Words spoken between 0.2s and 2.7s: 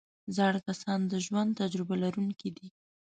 زاړه کسان د ژوند تجربه لرونکي دي